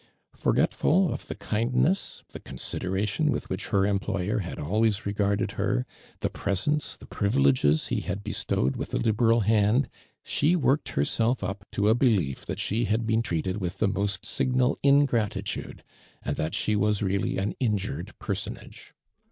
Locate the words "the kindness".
1.27-2.23